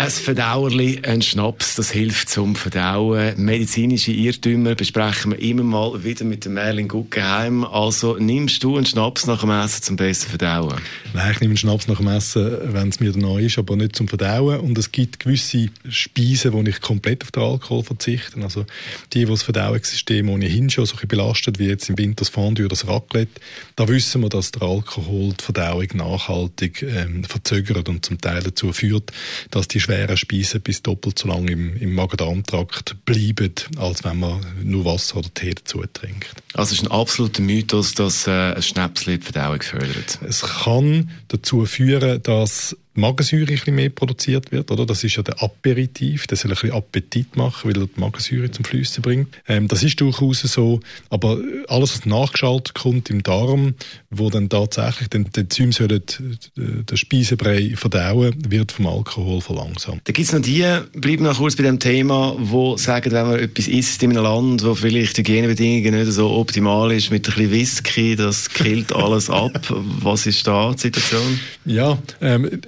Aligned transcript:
Ein 0.00 0.08
Verdauerli, 0.08 1.02
ein 1.02 1.20
Schnaps, 1.20 1.74
das 1.74 1.90
hilft 1.90 2.30
zum 2.30 2.56
Verdauen. 2.56 3.34
Medizinische 3.36 4.12
Irrtümer 4.12 4.74
besprechen 4.74 5.32
wir 5.32 5.38
immer 5.38 5.62
mal 5.62 6.02
wieder 6.02 6.24
mit 6.24 6.46
dem 6.46 6.54
Merlin 6.54 6.88
Guggenheim. 6.88 7.64
Also 7.64 8.16
nimmst 8.16 8.64
du 8.64 8.78
einen 8.78 8.86
Schnaps 8.86 9.26
nach 9.26 9.42
dem 9.42 9.50
Essen 9.50 9.82
zum 9.82 9.96
besten 9.96 10.30
Verdauen? 10.30 10.80
Nein, 11.12 11.32
ich 11.32 11.40
nehme 11.42 11.50
einen 11.50 11.58
Schnaps 11.58 11.86
nach 11.86 11.98
dem 11.98 12.08
Essen, 12.08 12.72
wenn 12.72 12.88
es 12.88 12.98
mir 12.98 13.14
neu 13.14 13.44
ist, 13.44 13.58
aber 13.58 13.76
nicht 13.76 13.94
zum 13.94 14.08
Verdauen. 14.08 14.60
Und 14.60 14.78
es 14.78 14.90
gibt 14.90 15.20
gewisse 15.20 15.68
Speisen, 15.86 16.54
wo 16.54 16.62
ich 16.62 16.80
komplett 16.80 17.22
auf 17.22 17.32
den 17.32 17.42
Alkohol 17.42 17.84
verzichte. 17.84 18.40
Also 18.42 18.64
die, 19.12 19.26
die 19.26 19.30
das 19.30 19.42
Verdauungssystem 19.42 20.30
ohnehin 20.30 20.70
schon 20.70 20.86
so 20.86 20.96
belastet, 21.06 21.58
wie 21.58 21.66
jetzt 21.66 21.90
im 21.90 21.98
Winter 21.98 22.20
das 22.20 22.30
Fondue 22.30 22.64
oder 22.64 22.70
das 22.70 22.88
Raclette, 22.88 23.38
da 23.76 23.86
wissen 23.86 24.22
wir, 24.22 24.30
dass 24.30 24.50
der 24.50 24.62
Alkohol 24.62 25.34
die 25.38 25.44
Verdauung 25.44 25.88
nachhaltig 25.92 26.80
ähm, 26.84 27.22
verzögert 27.24 27.90
und 27.90 28.06
zum 28.06 28.18
Teil 28.18 28.42
dazu 28.42 28.72
führt, 28.72 29.12
dass 29.50 29.68
die 29.68 29.89
schweren 29.90 30.16
Speisen 30.16 30.60
bis 30.60 30.82
doppelt 30.82 31.18
so 31.18 31.28
lange 31.28 31.50
im, 31.50 31.76
im 31.76 31.94
Magen-Darm-Trakt 31.94 33.04
bleiben, 33.04 33.52
als 33.76 34.04
wenn 34.04 34.20
man 34.20 34.40
nur 34.62 34.84
Wasser 34.84 35.16
oder 35.16 35.34
Tee 35.34 35.54
dazu 35.54 35.82
trinkt. 35.92 36.32
Also 36.54 36.74
es 36.74 36.82
ist 36.82 36.86
ein 36.86 36.92
absoluter 36.92 37.42
Mythos, 37.42 37.94
dass 37.94 38.26
äh, 38.26 38.54
ein 38.54 38.62
Schnäpsli 38.62 39.18
die 39.18 39.24
Verdauung 39.24 39.62
fördert. 39.62 40.18
Es 40.26 40.42
kann 40.42 41.10
dazu 41.28 41.66
führen, 41.66 42.22
dass 42.22 42.76
Magensäure 42.94 43.42
ein 43.42 43.46
bisschen 43.46 43.74
mehr 43.74 43.90
produziert 43.90 44.50
wird, 44.50 44.70
oder? 44.70 44.84
Das 44.84 45.04
ist 45.04 45.16
ja 45.16 45.22
der 45.22 45.42
Aperitif, 45.42 46.26
der 46.26 46.36
soll 46.36 46.50
ein 46.50 46.54
bisschen 46.54 46.72
Appetit 46.72 47.36
machen, 47.36 47.70
weil 47.70 47.80
er 47.80 47.86
die 47.86 48.00
Magensäure 48.00 48.50
zum 48.50 48.64
Flüssen 48.64 49.02
bringt. 49.02 49.28
Ähm, 49.46 49.68
das 49.68 49.82
ist 49.82 50.00
durchaus 50.00 50.40
so, 50.40 50.80
aber 51.08 51.38
alles, 51.68 51.94
was 51.94 52.06
nachgeschaltet 52.06 52.74
kommt 52.74 53.08
im 53.10 53.22
Darm, 53.22 53.74
wo 54.10 54.28
dann 54.30 54.48
tatsächlich 54.48 55.08
den, 55.08 55.30
den 55.30 55.44
Enzyme 55.44 55.72
sollen 55.72 56.02
äh, 56.02 56.82
den 56.82 56.96
Speisebrei 56.96 57.74
verdauen, 57.76 58.34
wird 58.48 58.72
vom 58.72 58.86
Alkohol 58.86 59.40
verlangsamt. 59.40 60.02
Da 60.04 60.12
gibt 60.12 60.26
es 60.26 60.32
noch 60.32 60.42
die, 60.42 60.64
bleiben 60.94 61.24
noch 61.24 61.38
kurz 61.38 61.56
bei 61.56 61.62
dem 61.62 61.78
Thema, 61.78 62.34
wo 62.38 62.76
sagen, 62.76 63.12
wenn 63.12 63.26
man 63.26 63.38
etwas 63.38 63.68
isst 63.68 64.02
in 64.02 64.10
einem 64.10 64.24
Land, 64.24 64.64
wo 64.64 64.74
vielleicht 64.74 65.16
die 65.16 65.22
Hygienebedingungen 65.22 66.00
nicht 66.00 66.12
so 66.12 66.30
optimal 66.30 66.92
ist, 66.92 67.10
mit 67.10 67.28
ein 67.28 67.34
bisschen 67.34 67.50
Whisky, 67.52 68.16
das 68.16 68.48
killt 68.48 68.92
alles 68.92 69.30
ab. 69.30 69.52
Was 70.02 70.26
ist 70.26 70.46
da 70.46 70.72
die 70.72 70.80
Situation? 70.80 71.40
Ja, 71.64 71.98
ähm, 72.20 72.60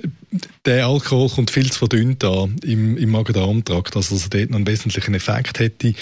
der 0.64 0.86
Alkohol 0.86 1.28
kommt 1.28 1.50
viel 1.50 1.70
zu 1.70 1.78
verdünnt 1.78 2.24
an 2.24 2.56
im, 2.62 2.96
im 2.96 3.10
Magen-Darm-Trakt, 3.10 3.96
also 3.96 4.14
dass 4.14 4.24
er 4.24 4.30
dort 4.30 4.50
noch 4.50 4.56
einen 4.56 4.66
wesentlichen 4.66 5.14
Effekt 5.14 5.58
hätte. 5.58 5.94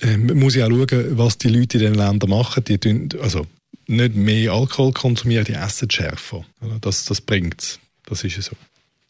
Ähm, 0.00 0.26
man 0.26 0.38
muss 0.38 0.54
ja 0.54 0.66
auch 0.66 0.70
schauen, 0.70 1.18
was 1.18 1.38
die 1.38 1.48
Leute 1.48 1.78
in 1.78 1.84
den 1.84 1.94
Ländern 1.94 2.30
machen. 2.30 2.64
Die 2.64 2.78
tun, 2.78 3.08
also 3.20 3.46
nicht 3.86 4.14
mehr 4.14 4.52
Alkohol 4.52 4.92
konsumieren, 4.92 5.44
die 5.44 5.52
essen 5.52 5.90
schärfer. 5.90 6.44
Das, 6.80 7.04
das 7.04 7.20
bringt 7.20 7.60
es. 7.60 7.78
Das 8.06 8.24
ist 8.24 8.42
so. 8.42 8.56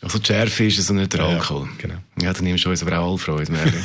Also 0.03 0.19
die 0.19 0.27
Schärfe 0.27 0.65
ist 0.65 0.78
es 0.78 0.91
und 0.91 0.97
nicht 0.97 1.12
der 1.12 1.21
Alkohol. 1.21 1.67
Ja, 1.67 1.73
genau. 1.78 1.98
Ja, 2.21 2.33
dann 2.33 2.45
nimmst 2.45 2.65
du 2.65 2.71
uns 2.71 2.83
aber 2.83 2.98
auch 2.98 3.12
Allfreude, 3.12 3.53
Merlin. 3.53 3.75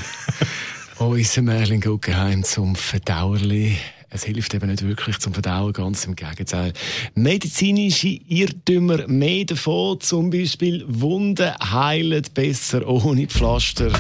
Unser 0.98 1.42
Merlin 1.42 1.82
Guggenheim 1.82 2.44
zum 2.44 2.76
Verdauerli. 2.76 3.78
Es 4.10 4.24
hilft 4.24 4.54
eben 4.54 4.70
nicht 4.70 4.88
wirklich 4.88 5.20
zum 5.20 5.34
Verdauen, 5.34 5.74
ganz 5.74 6.06
im 6.06 6.16
Gegenteil. 6.16 6.74
Medizinische 7.16 8.20
Irrtümer, 8.28 9.08
mehr 9.08 9.46
davon, 9.46 10.00
zum 10.00 10.30
Beispiel 10.30 10.86
Wunden 10.88 11.52
heilen 11.60 12.24
besser 12.34 12.88
ohne 12.88 13.28
Pflaster 13.28 13.92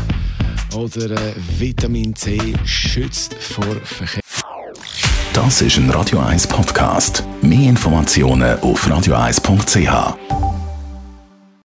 oder 0.75 1.12
äh, 1.12 1.34
Vitamin 1.59 2.16
C 2.16 2.39
schützt 2.66 3.34
vor 3.34 3.75
Verkehr. 3.84 4.22
Das 5.34 5.62
ist 5.62 5.78
ein 5.78 5.89
Radio 5.89 6.19
1 6.19 6.47
Podcast. 6.47 7.23
Mehr 7.42 7.69
Informationen 7.69 8.58
auf 8.59 8.88
radio1.ch. 8.88 10.55